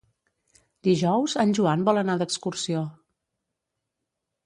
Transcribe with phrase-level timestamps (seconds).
[0.87, 2.85] Dijous en Joan vol anar d'excursió.